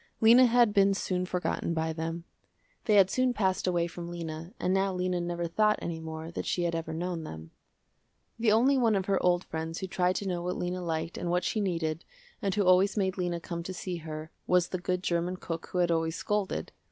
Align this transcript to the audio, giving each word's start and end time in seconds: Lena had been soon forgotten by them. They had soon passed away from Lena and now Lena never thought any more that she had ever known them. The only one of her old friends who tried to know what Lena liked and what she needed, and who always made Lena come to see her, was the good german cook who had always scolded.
Lena 0.19 0.47
had 0.47 0.73
been 0.73 0.95
soon 0.95 1.27
forgotten 1.27 1.75
by 1.75 1.93
them. 1.93 2.23
They 2.85 2.95
had 2.95 3.11
soon 3.11 3.35
passed 3.35 3.67
away 3.67 3.85
from 3.85 4.09
Lena 4.09 4.51
and 4.59 4.73
now 4.73 4.91
Lena 4.95 5.21
never 5.21 5.45
thought 5.45 5.77
any 5.79 5.99
more 5.99 6.31
that 6.31 6.47
she 6.47 6.63
had 6.63 6.73
ever 6.73 6.91
known 6.91 7.23
them. 7.23 7.51
The 8.39 8.51
only 8.51 8.79
one 8.79 8.95
of 8.95 9.05
her 9.05 9.21
old 9.21 9.43
friends 9.43 9.77
who 9.77 9.85
tried 9.85 10.15
to 10.15 10.27
know 10.27 10.41
what 10.41 10.57
Lena 10.57 10.81
liked 10.81 11.19
and 11.19 11.29
what 11.29 11.43
she 11.43 11.61
needed, 11.61 12.03
and 12.41 12.55
who 12.55 12.63
always 12.65 12.97
made 12.97 13.19
Lena 13.19 13.39
come 13.39 13.61
to 13.61 13.75
see 13.75 13.97
her, 13.97 14.31
was 14.47 14.69
the 14.69 14.79
good 14.79 15.03
german 15.03 15.37
cook 15.37 15.67
who 15.67 15.77
had 15.77 15.91
always 15.91 16.15
scolded. 16.15 16.71